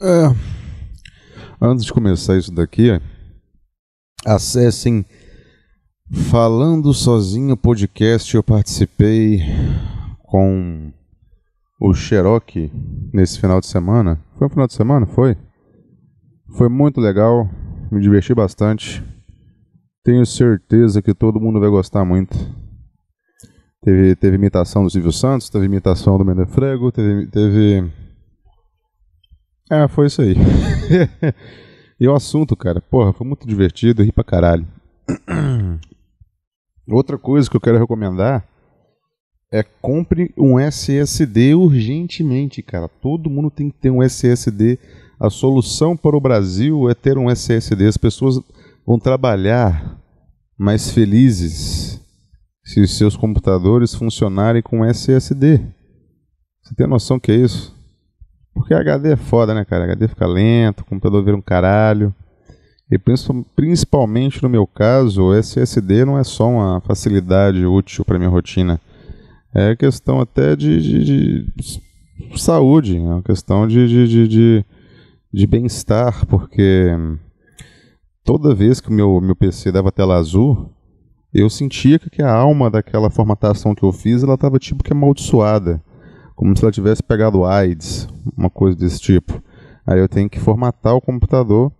[0.00, 0.34] É,
[1.60, 3.00] antes de começar isso daqui,
[4.26, 5.04] acessem
[6.30, 8.34] Falando Sozinho Podcast.
[8.34, 9.40] Eu participei
[10.24, 10.92] com
[11.80, 12.72] o Cherokee
[13.12, 14.20] nesse final de semana.
[14.36, 15.06] Foi um final de semana?
[15.06, 15.36] Foi?
[16.56, 17.48] Foi muito legal,
[17.90, 19.02] me diverti bastante.
[20.02, 22.36] Tenho certeza que todo mundo vai gostar muito.
[23.80, 27.90] Teve, teve imitação do Silvio Santos, teve imitação do Mendefrego, teve, teve
[29.70, 30.34] é, foi isso aí.
[31.98, 34.66] e o assunto, cara, porra, foi muito divertido, ri pra caralho.
[36.88, 38.46] Outra coisa que eu quero recomendar
[39.52, 42.88] é compre um SSD urgentemente, cara.
[42.88, 44.78] Todo mundo tem que ter um SSD.
[45.18, 47.86] A solução para o Brasil é ter um SSD.
[47.86, 48.40] As pessoas
[48.86, 49.98] vão trabalhar
[50.58, 52.00] mais felizes
[52.64, 55.58] se os seus computadores funcionarem com SSD.
[56.62, 57.73] Você tem noção que é isso?
[58.54, 59.84] Porque HD é foda, né, cara?
[59.84, 62.14] HD fica lento, computador vira um caralho.
[62.90, 62.98] E
[63.56, 68.80] principalmente no meu caso, o SSD não é só uma facilidade útil para minha rotina.
[69.52, 71.82] É questão até de, de, de
[72.36, 74.64] saúde, é uma questão de, de, de,
[75.32, 76.90] de bem-estar, porque
[78.22, 80.70] toda vez que o meu, meu PC dava tela azul,
[81.32, 85.80] eu sentia que a alma daquela formatação que eu fiz, ela estava tipo que amaldiçoada
[86.34, 89.42] como se ela tivesse pegado AIDS, uma coisa desse tipo.
[89.86, 91.70] Aí eu tenho que formatar o computador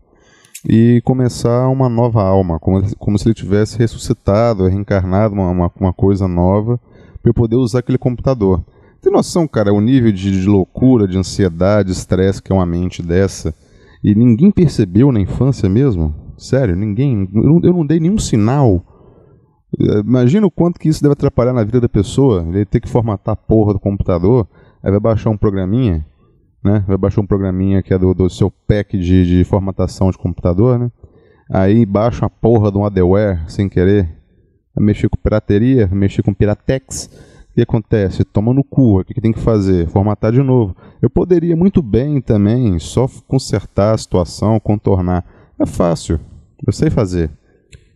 [0.69, 5.93] e começar uma nova alma, como, como se ele tivesse ressuscitado, reencarnado uma, uma, uma
[5.93, 6.79] coisa nova,
[7.21, 8.65] para eu poder usar aquele computador.
[9.03, 13.03] Tem noção, cara, o nível de, de loucura, de ansiedade, estresse que é uma mente
[13.03, 13.55] dessa?
[14.03, 16.15] E ninguém percebeu na infância mesmo?
[16.37, 17.29] Sério, ninguém.
[17.35, 18.83] Eu não, eu não dei nenhum sinal
[19.78, 22.44] Imagina o quanto que isso deve atrapalhar na vida da pessoa.
[22.48, 24.47] Ele ter que formatar a porra do computador,
[24.83, 26.06] aí vai baixar um programinha,
[26.62, 26.84] né?
[26.86, 30.78] Vai baixar um programinha que é do, do seu pack de, de formatação de computador,
[30.78, 30.91] né?
[31.50, 34.08] Aí baixa uma porra de um adware sem querer.
[34.77, 37.08] Mexer com pirateria, mexer com piratex.
[37.51, 38.24] O que acontece?
[38.24, 39.01] Toma no cu.
[39.01, 39.86] O que tem que fazer?
[39.89, 40.74] Formatar de novo.
[41.01, 45.24] Eu poderia muito bem também só consertar a situação, contornar.
[45.61, 46.18] É fácil.
[46.67, 47.30] Eu sei fazer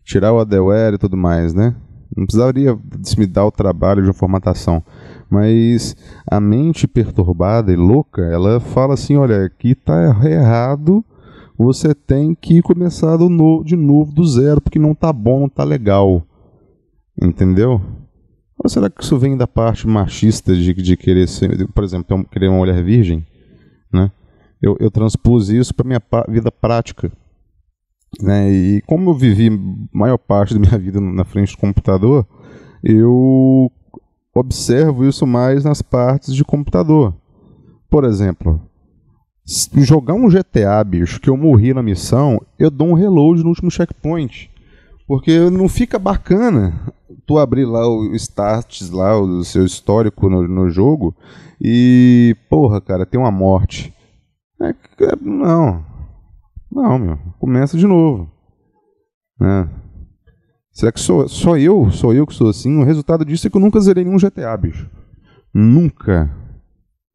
[0.09, 1.77] tirar o adware e tudo mais, né?
[2.17, 2.77] Não precisaria
[3.19, 4.83] me dar o trabalho de uma formatação.
[5.31, 5.95] Mas
[6.27, 9.95] a mente perturbada e louca, ela fala assim: olha, aqui está
[10.27, 11.05] errado,
[11.57, 15.49] você tem que começar do no, de novo do zero, porque não tá bom, não
[15.49, 16.23] tá legal.
[17.21, 17.81] Entendeu?
[18.57, 22.49] Ou será que isso vem da parte machista de, de querer ser, por exemplo, querer
[22.49, 23.27] uma mulher virgem?
[23.93, 24.11] Né?
[24.63, 27.13] Eu, eu transpus isso para minha vida prática.
[28.21, 28.51] Né?
[28.51, 29.51] E como eu vivi
[29.93, 32.27] maior parte da minha vida na frente do computador,
[32.83, 33.71] eu
[34.35, 37.15] observo isso mais nas partes de computador.
[37.91, 38.61] Por exemplo,
[39.77, 43.71] jogar um GTA, bicho, que eu morri na missão, eu dou um reload no último
[43.71, 44.51] checkpoint.
[45.07, 46.93] Porque não fica bacana
[47.27, 51.15] tu abrir lá o stats, lá o seu histórico no, no jogo,
[51.61, 53.93] e, porra, cara, tem uma morte.
[54.61, 55.85] É, é não,
[56.71, 58.31] não, meu, começa de novo.
[59.41, 59.69] Né?
[60.73, 62.79] Será que sou, só eu, sou eu que sou assim?
[62.79, 64.89] O resultado disso é que eu nunca zerei nenhum GTA, bicho.
[65.53, 66.31] Nunca.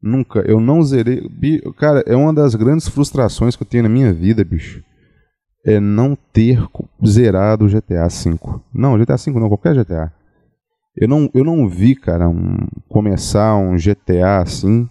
[0.02, 0.40] Nunca.
[0.40, 1.22] Eu não zerei.
[1.78, 4.82] Cara, é uma das grandes frustrações que eu tenho na minha vida, bicho.
[5.64, 6.62] É não ter
[7.06, 8.38] zerado o GTA V.
[8.72, 10.12] Não, GTA V não, qualquer GTA.
[10.96, 12.56] Eu não, eu não vi, cara, um,
[12.88, 14.88] começar um GTA assim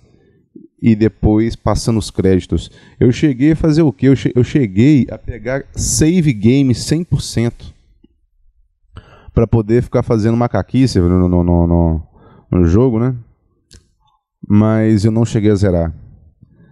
[0.85, 2.69] e depois passando os créditos.
[2.99, 4.07] Eu cheguei a fazer o quê?
[4.35, 7.53] Eu, cheguei a pegar save game 100%
[9.33, 12.01] para poder ficar fazendo macaquice no, no, no,
[12.51, 13.16] no, jogo, né?
[14.45, 15.94] Mas eu não cheguei a zerar.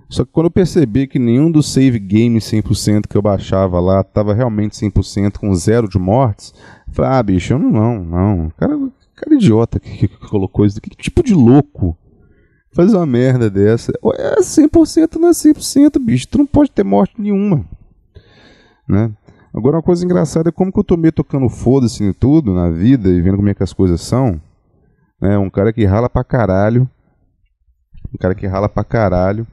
[0.10, 4.02] Só que quando eu percebi que nenhum dos save games 100% que eu baixava lá
[4.02, 6.54] estava realmente 100% com zero de mortes,
[6.86, 8.50] eu falei, ah, bicho, eu não, não, não.
[8.58, 8.78] Cara,
[9.16, 10.82] cara idiota que, que colocou isso.
[10.82, 11.98] Que tipo de louco
[12.74, 13.92] faz uma merda dessa.
[14.16, 16.28] É 100% não é 100%, bicho.
[16.28, 17.66] Tu não pode ter morte nenhuma.
[18.88, 19.12] Né?
[19.54, 22.70] Agora, uma coisa engraçada é como que eu tô meio tocando foda-se em tudo na
[22.70, 24.42] vida e vendo como é que as coisas são.
[25.22, 25.38] Né?
[25.38, 26.90] Um cara que rala pra caralho.
[28.14, 29.46] Um cara que rala pra caralho.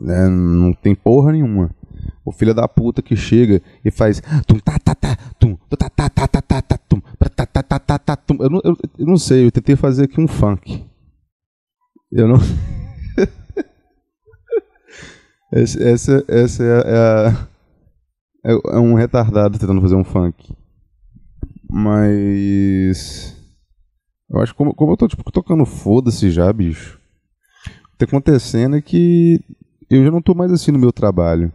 [0.00, 0.28] Né?
[0.28, 1.70] Não tem porra nenhuma.
[2.24, 6.08] O filho da puta que chega e faz tum tá tá tá tum tá tá
[6.08, 8.36] tá tá tá tá tum tá tá tá tá tá tum.
[8.40, 10.85] Eu não, eu, eu não sei, eu tentei fazer aqui um funk.
[12.16, 12.36] Eu não.
[15.52, 17.46] essa, essa, é, é, a,
[18.42, 20.56] é, é um retardado tentando fazer um funk.
[21.68, 23.36] Mas.
[24.30, 26.98] Eu acho que como, como eu tô tipo, tocando foda-se já, bicho.
[27.66, 29.38] O que tá acontecendo é que
[29.90, 31.52] eu já não estou mais assim no meu trabalho.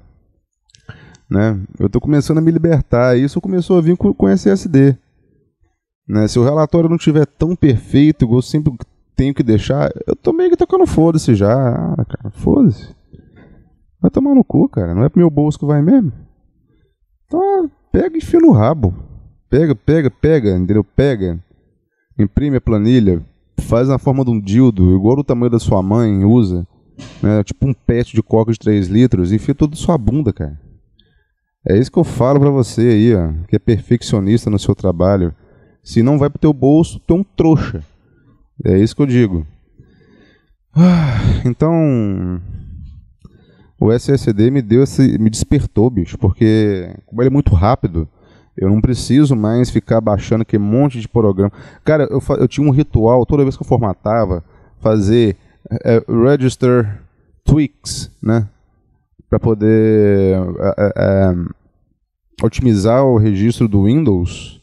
[1.28, 1.60] Né?
[1.80, 3.18] Eu estou começando a me libertar.
[3.18, 4.96] E isso começou a vir com, com SSD.
[6.08, 6.28] Né?
[6.28, 8.72] Se o relatório não estiver tão perfeito, igual eu sempre
[9.22, 11.54] tenho que deixar, eu tô meio que tocando foda-se já.
[11.54, 12.90] Ah, cara, foda-se.
[14.02, 14.96] Vai tomar no cu, cara.
[14.96, 16.12] Não é pro meu bolso que vai mesmo.
[17.28, 18.96] Então, pega e enfia no rabo.
[19.48, 20.84] Pega, pega, pega, entendeu?
[20.84, 21.40] Pega.
[22.18, 23.24] Imprime a planilha.
[23.60, 26.66] Faz na forma de um dildo, igual o tamanho da sua mãe usa.
[27.22, 27.44] Né?
[27.44, 29.32] Tipo um pet de coca de 3 litros.
[29.32, 30.60] Enfia tudo sua bunda, cara.
[31.70, 33.34] É isso que eu falo pra você aí, ó.
[33.48, 35.32] Que é perfeccionista no seu trabalho.
[35.84, 37.84] Se não vai pro teu bolso, tu é um trouxa.
[38.64, 39.46] É isso que eu digo.
[40.76, 42.42] Ah, então,
[43.80, 48.08] o SSD me deu esse, me despertou, bicho, porque como ele é muito rápido,
[48.56, 51.52] eu não preciso mais ficar baixando aquele monte de programa.
[51.84, 54.44] Cara, eu, eu tinha um ritual, toda vez que eu formatava,
[54.80, 55.36] fazer
[55.84, 57.02] é, register
[57.44, 58.48] tweaks, né?
[59.30, 60.36] Para poder
[60.78, 61.36] é, é,
[62.44, 64.62] otimizar o registro do Windows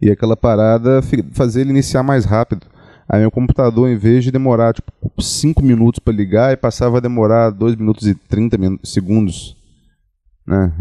[0.00, 1.00] e aquela parada
[1.32, 2.66] fazer ele iniciar mais rápido.
[3.12, 7.50] Aí meu computador, em vez de demorar tipo 5 minutos para ligar, passava a demorar
[7.50, 9.56] 2 minutos e 30 segundos.
[10.46, 10.72] Né?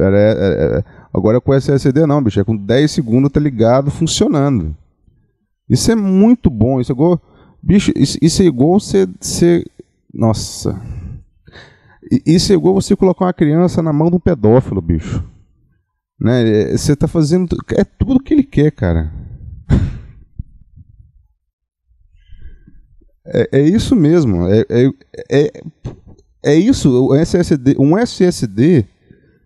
[0.00, 0.84] Era, era, era,
[1.14, 2.40] agora com SSD não, bicho.
[2.40, 4.76] É com 10 segundos tá ligado, funcionando.
[5.68, 6.80] Isso é muito bom.
[6.80, 7.20] Isso é igual.
[7.62, 9.64] Bicho, isso, isso é igual você, você.
[10.12, 10.80] Nossa.
[12.26, 15.24] Isso é igual você colocar uma criança na mão de um pedófilo, bicho.
[16.20, 16.72] Né?
[16.72, 17.56] É, você tá fazendo.
[17.76, 19.12] É tudo que ele quer, cara.
[23.26, 24.46] É, é isso mesmo.
[24.48, 24.90] É, é,
[25.30, 25.62] é,
[26.44, 27.08] é isso.
[27.08, 28.86] O SSD, um SSD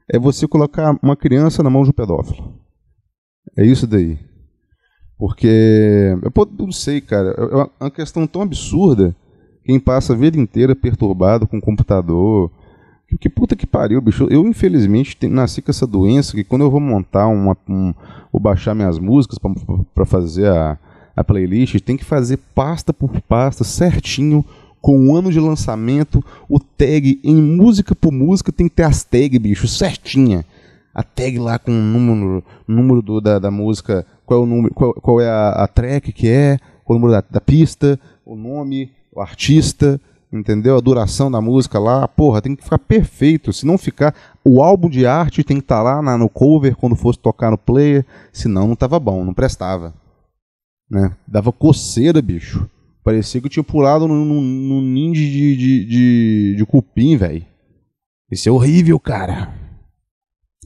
[0.09, 2.55] é você colocar uma criança na mão de um pedófilo.
[3.57, 4.19] É isso daí.
[5.19, 7.31] Porque eu não sei, cara.
[7.31, 9.15] É uma questão tão absurda.
[9.65, 12.51] Quem passa a vida inteira perturbado com o computador.
[13.21, 14.27] Que puta que pariu, bicho.
[14.31, 17.57] Eu, infelizmente, nasci com essa doença que quando eu vou montar uma.
[17.69, 17.93] Um,
[18.33, 19.39] ou baixar minhas músicas
[19.93, 20.79] para fazer a
[21.21, 24.45] a playlist, tem que fazer pasta por pasta, certinho,
[24.81, 29.05] com o ano de lançamento, o tag em música por música, tem que ter as
[29.05, 30.45] tags, bicho, certinha.
[30.95, 34.75] A tag lá com o número, número do, da, da música, qual é, o número,
[34.75, 38.35] qual, qual é a, a, track que é, é o número da, da pista, o
[38.35, 40.01] nome, o artista,
[40.33, 40.77] entendeu?
[40.77, 43.53] A duração da música lá, porra, tem que ficar perfeito.
[43.53, 44.15] Se não ficar,
[44.45, 47.51] o álbum de arte tem que estar tá lá na, no cover quando fosse tocar
[47.51, 49.95] no player, senão não tava bom, não prestava.
[50.91, 51.15] Né?
[51.27, 52.69] Dava coceira, bicho.
[53.05, 57.45] Parecia que eu tinha pulado num, num, ninja de, de, de, de cupim, velho.
[58.31, 59.55] Isso é horrível, cara.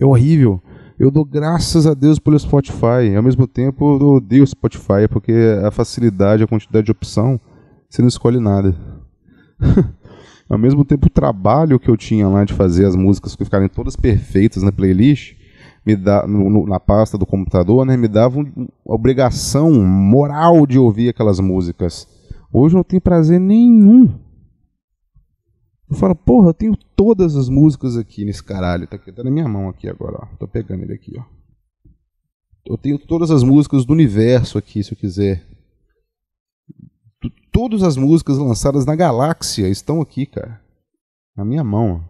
[0.00, 0.60] É horrível.
[0.98, 3.14] Eu dou graças a Deus pelo Spotify.
[3.16, 5.32] Ao mesmo tempo, eu odeio o Spotify, porque
[5.64, 7.40] a facilidade, a quantidade de opção,
[7.88, 8.74] você não escolhe nada.
[10.48, 13.96] Ao mesmo tempo, o trabalho que eu tinha lá de fazer as músicas ficarem todas
[13.96, 15.34] perfeitas na playlist,
[15.84, 21.10] me dá, no, na pasta do computador, né, me dava uma obrigação moral de ouvir
[21.10, 22.08] aquelas músicas.
[22.52, 24.18] Hoje eu não tenho prazer nenhum.
[25.90, 28.86] Eu falo, porra, eu tenho todas as músicas aqui nesse caralho.
[28.86, 30.36] Tá, aqui, tá na minha mão aqui agora, ó.
[30.36, 31.24] Tô pegando ele aqui, ó.
[32.64, 35.46] Eu tenho todas as músicas do universo aqui, se eu quiser.
[37.52, 40.60] Todas as músicas lançadas na galáxia estão aqui, cara.
[41.36, 42.08] Na minha mão.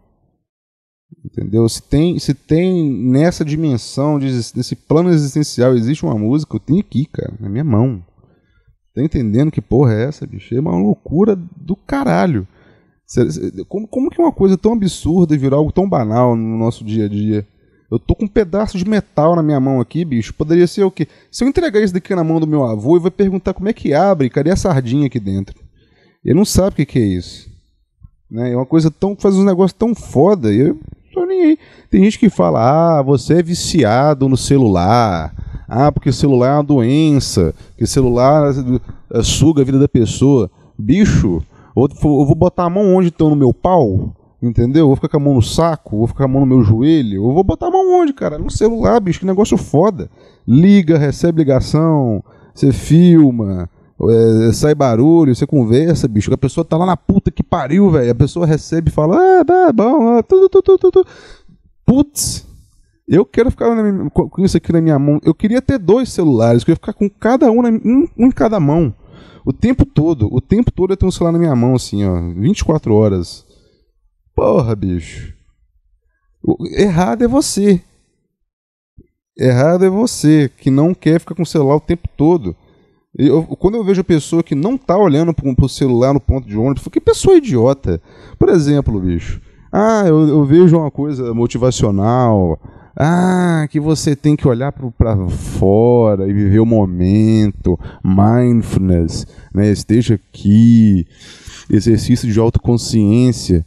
[1.23, 1.67] Entendeu?
[1.67, 7.05] Se tem, se tem nessa dimensão, nesse plano existencial, existe uma música, eu tenho aqui,
[7.05, 8.03] cara, na minha mão.
[8.93, 10.55] Tá entendendo que porra é essa, bicho?
[10.55, 12.47] É uma loucura do caralho.
[13.67, 17.09] Como, como que uma coisa tão absurda virar algo tão banal no nosso dia a
[17.09, 17.45] dia?
[17.91, 20.33] Eu tô com um pedaço de metal na minha mão aqui, bicho.
[20.33, 21.07] Poderia ser o quê?
[21.31, 23.73] Se eu entregar isso daqui na mão do meu avô, ele vai perguntar como é
[23.73, 25.55] que abre, cadê a sardinha aqui dentro?
[26.23, 27.49] Ele não sabe o que, que é isso.
[28.29, 28.53] Né?
[28.53, 29.15] É uma coisa tão.
[29.15, 30.51] faz um negócio tão foda.
[30.51, 30.79] Eu
[31.15, 31.57] tô nem aí.
[31.89, 35.33] Tem gente que fala, ah, você é viciado no celular.
[35.67, 37.55] Ah, porque celular é uma doença.
[37.77, 38.53] Que celular
[39.11, 40.51] eh, suga a vida da pessoa.
[40.77, 41.41] Bicho,
[41.75, 44.13] eu vou botar a mão onde estão no meu pau?
[44.41, 44.81] Entendeu?
[44.81, 46.63] Eu vou ficar com a mão no saco, vou ficar com a mão no meu
[46.63, 47.25] joelho.
[47.25, 48.37] Eu vou botar a mão onde, cara?
[48.37, 50.09] No celular, bicho, que negócio foda.
[50.47, 53.69] Liga, recebe ligação, você filma,
[54.01, 56.33] é, sai barulho, você conversa, bicho.
[56.33, 58.11] A pessoa tá lá na puta que pariu, velho.
[58.11, 61.07] A pessoa recebe e fala, ah, tá bom, ah, tudo, tudo, tudo.
[61.85, 62.45] Putz,
[63.07, 65.19] eu quero ficar minha, com isso aqui na minha mão.
[65.23, 68.59] Eu queria ter dois celulares, eu queria ficar com cada um, um, um em cada
[68.59, 68.93] mão.
[69.45, 72.33] O tempo todo, o tempo todo eu tenho um celular na minha mão, assim, ó,
[72.33, 73.45] 24 horas.
[74.35, 75.33] Porra, bicho.
[76.43, 77.81] O, errado é você.
[79.37, 82.55] Errado é você, que não quer ficar com o celular o tempo todo.
[83.17, 86.47] Eu, quando eu vejo a pessoa que não tá olhando pro, pro celular no ponto
[86.47, 88.01] de ônibus, que pessoa idiota.
[88.37, 89.41] Por exemplo, bicho,
[89.71, 92.59] Ah, eu, eu vejo uma coisa motivacional.
[92.97, 99.69] Ah, que você tem que olhar para fora e viver o momento, mindfulness, né?
[99.69, 101.05] esteja aqui,
[101.69, 103.65] exercício de autoconsciência.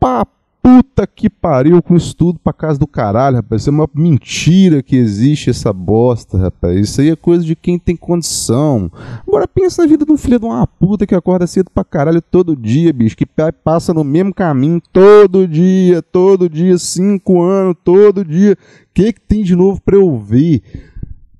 [0.00, 0.37] Papo
[0.68, 3.62] Puta que pariu com isso tudo pra casa do caralho, rapaz.
[3.62, 6.78] Isso é uma mentira que existe essa bosta, rapaz.
[6.78, 8.92] Isso aí é coisa de quem tem condição.
[9.26, 12.20] Agora pensa na vida de um filho de uma puta que acorda cedo pra caralho
[12.20, 13.16] todo dia, bicho.
[13.16, 13.24] Que
[13.64, 18.52] passa no mesmo caminho todo dia, todo dia, cinco anos, todo dia.
[18.52, 18.56] O
[18.92, 20.60] que, que tem de novo pra eu ver?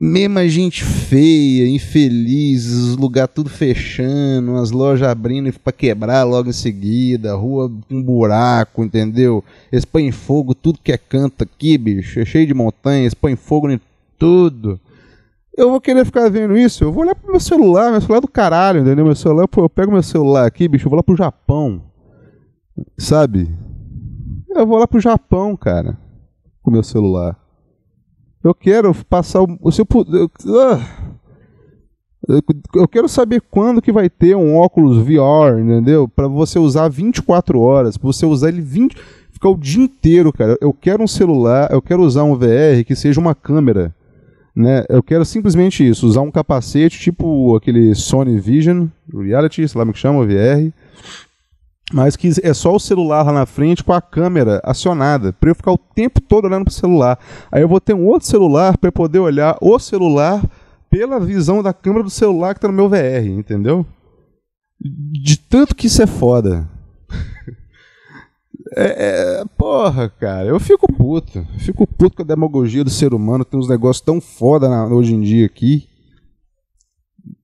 [0.00, 6.52] Mesma gente feia, infeliz, os lugares tudo fechando, as lojas abrindo para quebrar logo em
[6.52, 9.42] seguida, rua com buraco, entendeu?
[9.72, 13.68] Eles põem fogo tudo que é canto aqui, bicho, é cheio de montanhas, põem fogo
[13.70, 13.80] em
[14.16, 14.78] tudo.
[15.56, 18.20] Eu vou querer ficar vendo isso, eu vou olhar pro meu celular, meu celular é
[18.20, 19.04] do caralho, entendeu?
[19.04, 21.82] Meu celular, eu pego meu celular aqui, bicho, eu vou lá pro Japão,
[22.96, 23.48] sabe?
[24.48, 25.98] Eu vou lá pro Japão, cara,
[26.62, 27.36] com meu celular.
[28.48, 29.70] Eu quero passar o.
[29.70, 29.86] Se eu,
[30.58, 30.80] ah,
[32.74, 36.08] eu, quero saber quando que vai ter um óculos VR, entendeu?
[36.08, 38.96] Para você usar 24 horas, para você usar ele 20,
[39.30, 40.56] ficar o dia inteiro, cara.
[40.62, 43.94] Eu quero um celular, eu quero usar um VR que seja uma câmera,
[44.56, 44.86] né?
[44.88, 49.92] Eu quero simplesmente isso, usar um capacete tipo aquele Sony Vision Reality, sei lá como
[49.92, 50.72] que chama, VR
[51.92, 55.54] mas que é só o celular lá na frente com a câmera acionada, para eu
[55.54, 57.18] ficar o tempo todo olhando para o celular.
[57.50, 60.44] Aí eu vou ter um outro celular para poder olhar o celular
[60.90, 63.86] pela visão da câmera do celular que está no meu VR, entendeu?
[64.80, 66.68] De tanto que isso é foda.
[68.76, 71.38] É, é, porra, cara, eu fico puto.
[71.38, 73.42] Eu fico puto com a demagogia do ser humano.
[73.42, 75.88] Tem uns negócios tão foda na, hoje em dia aqui.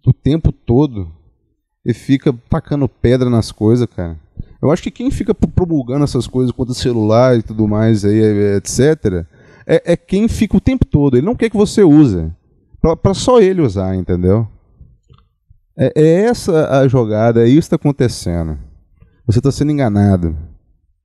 [0.06, 1.10] O tempo todo.
[1.82, 4.18] E fica tacando pedra nas coisas, cara.
[4.64, 8.18] Eu acho que quem fica promulgando essas coisas contra celular e tudo mais, aí,
[8.56, 9.26] etc.,
[9.66, 11.18] é, é, quem fica o tempo todo.
[11.18, 12.32] Ele não quer que você use.
[12.80, 14.48] para só ele usar, entendeu?
[15.76, 18.58] É, é, essa a jogada, é isso que está acontecendo.
[19.26, 20.34] Você está sendo enganado.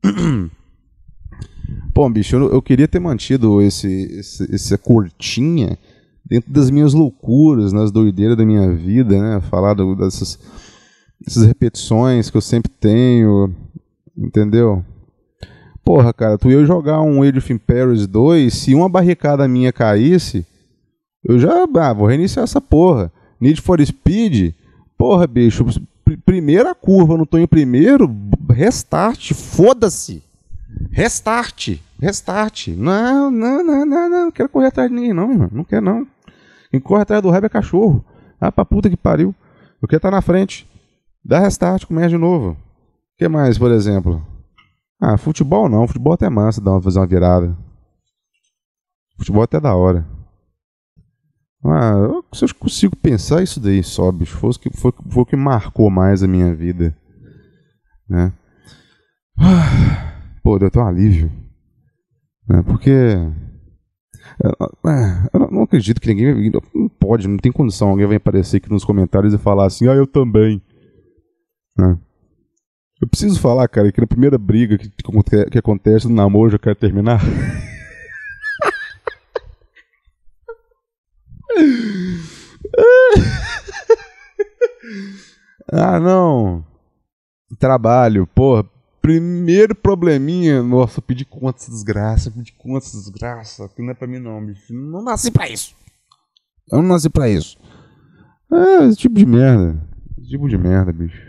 [1.93, 5.77] Bom, bicho, eu, eu, queria ter mantido esse, esse, essa curtinha
[6.25, 9.41] dentro das minhas loucuras, nas doideiras da minha vida, né?
[9.41, 10.39] Falar do, dessas
[11.25, 13.53] essas repetições que eu sempre tenho,
[14.17, 14.83] entendeu?
[15.83, 20.45] Porra, cara, tu ia jogar um Age of Empires 2, se uma barricada minha caísse,
[21.23, 23.11] eu já, ah, vou reiniciar essa porra.
[23.39, 24.53] Need for Speed,
[24.97, 25.65] porra, bicho,
[26.25, 28.09] primeira curva, não tô em primeiro,
[28.49, 30.23] restart, foda-se.
[30.91, 32.67] Restart, restart.
[32.69, 35.49] Não, não, não, não, não, não quero correr atrás de ninguém não, mano.
[35.51, 36.07] não quero não.
[36.69, 38.05] Quem corre atrás do rap é cachorro.
[38.39, 39.33] Ah, pra puta que pariu.
[39.81, 40.68] Eu quero estar tá na frente.
[41.23, 42.51] Dá restart, começa de novo.
[42.51, 42.57] O
[43.17, 44.25] que mais, por exemplo?
[45.01, 45.87] Ah, futebol não.
[45.87, 47.55] Futebol até é massa, dá uma, fazer uma virada.
[49.17, 50.05] Futebol até é da hora.
[51.63, 51.93] Ah,
[52.33, 54.37] se eu consigo pensar isso daí só, bicho.
[54.37, 56.95] Foi o que, foi, foi que marcou mais a minha vida.
[58.07, 58.33] Né?
[60.43, 61.31] Pô, deu até um alívio.
[62.47, 62.63] Né?
[62.63, 62.91] Porque.
[65.33, 66.51] Eu não acredito que ninguém.
[66.73, 67.89] Não pode, não tem condição.
[67.89, 70.61] Alguém vai aparecer aqui nos comentários e falar assim: ah, eu também.
[71.79, 71.97] Né?
[73.01, 76.75] Eu preciso falar, cara, que na primeira briga que, que acontece no namoro, eu quero
[76.75, 77.19] terminar.
[85.71, 86.63] ah, não.
[87.57, 88.65] Trabalho, porra.
[89.01, 90.61] Primeiro probleminha.
[90.61, 93.69] Nossa, pedi conta dessa desgraça, pedi conta dessa desgraça.
[93.69, 94.73] Que não é pra mim, não, bicho.
[94.73, 95.73] Não nasci pra isso.
[96.69, 97.57] Eu não nasci pra isso.
[98.51, 99.81] É, esse tipo de merda.
[100.17, 101.28] Esse tipo de merda, bicho.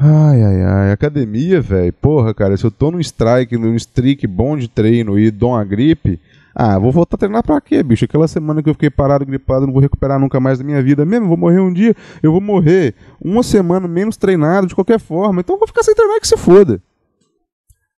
[0.00, 0.92] Ai, ai, ai.
[0.92, 1.92] Academia, velho.
[1.92, 5.64] Porra, cara, se eu tô num strike, num streak bom de treino e dou uma
[5.64, 6.20] gripe,
[6.54, 8.04] ah, vou voltar a treinar pra quê, bicho?
[8.04, 11.04] Aquela semana que eu fiquei parado, gripado, não vou recuperar nunca mais da minha vida
[11.04, 11.26] mesmo.
[11.26, 15.40] Vou morrer um dia, eu vou morrer uma semana menos treinado de qualquer forma.
[15.40, 16.80] Então vou ficar sem treinar que se foda.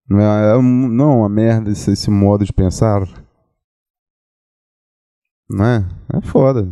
[0.08, 3.06] Não é, é não, uma merda esse, esse modo de pensar.
[5.48, 5.88] Não é?
[6.14, 6.68] É foda.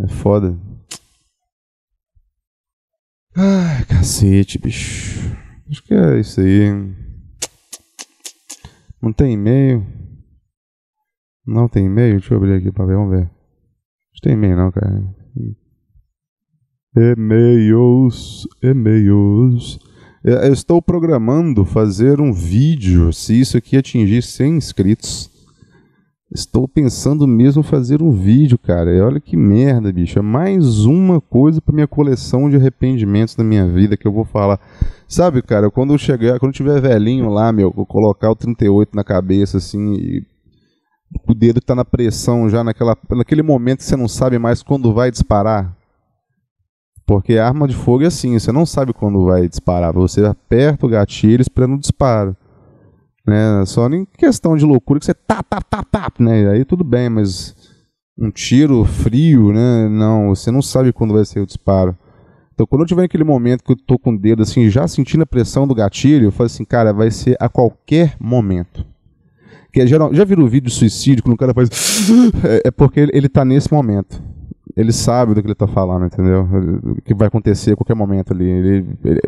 [0.00, 0.58] É foda.
[3.36, 5.36] Ai, cacete, bicho.
[5.68, 6.70] Acho que é isso aí.
[9.02, 9.84] Não tem e-mail?
[11.44, 12.20] Não tem e-mail?
[12.20, 13.24] Deixa eu abrir aqui pra ver, vamos ver.
[13.24, 15.02] Não tem e-mail não, cara.
[16.96, 19.80] E-mails, e-mails.
[20.22, 25.33] Eu estou programando fazer um vídeo, se isso aqui atingir 100 inscritos.
[26.34, 28.92] Estou pensando mesmo fazer um vídeo, cara.
[28.92, 30.18] E olha que merda, bicho.
[30.18, 34.24] É mais uma coisa para minha coleção de arrependimentos da minha vida que eu vou
[34.24, 34.58] falar.
[35.06, 38.96] Sabe, cara, quando eu chegar, quando eu tiver velhinho lá, meu, vou colocar o 38
[38.96, 40.26] na cabeça assim e
[41.24, 44.92] o dedo tá na pressão já naquela, naquele momento que você não sabe mais quando
[44.92, 45.72] vai disparar.
[47.06, 49.92] Porque arma de fogo é assim, você não sabe quando vai disparar.
[49.92, 52.36] Você aperta o gatilho esperando o disparo.
[53.26, 53.64] Né?
[53.66, 56.50] Só em questão de loucura que você tá, tá, tá, tá, né?
[56.50, 57.56] Aí tudo bem, mas
[58.18, 59.88] um tiro frio, né?
[59.88, 61.96] Não, você não sabe quando vai ser o disparo.
[62.54, 65.22] Então, quando eu tiver naquele momento que eu tô com o dedo assim, já sentindo
[65.22, 68.86] a pressão do gatilho, eu falo assim, cara, vai ser a qualquer momento.
[69.72, 71.68] Que é geral, já viram o vídeo de suicídio quando o cara faz.
[72.44, 74.22] É, é porque ele, ele tá nesse momento.
[74.76, 76.48] Ele sabe do que ele tá falando, entendeu?
[76.96, 78.48] O que vai acontecer a qualquer momento ali.
[78.48, 79.20] Ele, ele...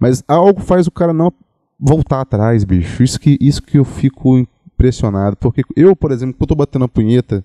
[0.00, 1.32] Mas algo faz o cara não
[1.78, 3.02] voltar atrás, bicho.
[3.02, 5.36] Isso que, isso que eu fico impressionado.
[5.36, 7.44] Porque eu, por exemplo, quando eu tô batendo a punheta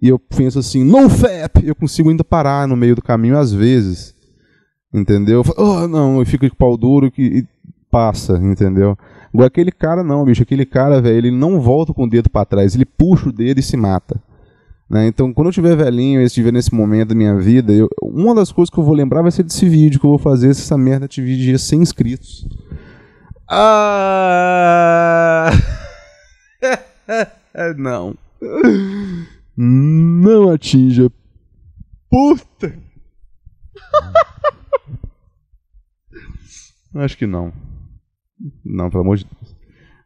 [0.00, 3.52] e eu penso assim, no fap, eu consigo ainda parar no meio do caminho às
[3.52, 4.14] vezes.
[4.92, 5.42] Entendeu?
[5.56, 7.46] Oh, não, eu fico de pau duro que, e
[7.90, 8.96] passa, entendeu?
[9.32, 12.44] Agora aquele cara não, bicho, aquele cara, velho, ele não volta com o dedo para
[12.44, 14.20] trás, ele puxa o dedo e se mata.
[14.88, 15.06] Né?
[15.06, 18.50] Então, quando eu tiver velhinho, eu estiver nesse momento da minha vida, eu, uma das
[18.50, 20.76] coisas que eu vou lembrar vai ser desse vídeo que eu vou fazer se essa
[20.76, 22.48] merda atingir 100 inscritos.
[23.52, 25.50] Ah!
[27.76, 28.16] não.
[29.56, 31.10] Não atinja.
[32.08, 32.78] Puta!
[36.94, 37.52] Acho que não.
[38.64, 39.56] Não, pelo amor de Deus.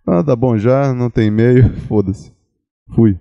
[0.07, 2.33] Ah, tá bom já, não tem e-mail, foda-se.
[2.95, 3.21] Fui.